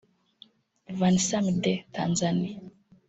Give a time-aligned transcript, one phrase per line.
[0.99, 2.55] Vanessa Mdee (Tanzania)